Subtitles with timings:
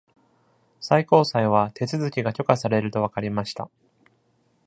[0.79, 3.69] 最高裁は手続きが許可されるとわかりました。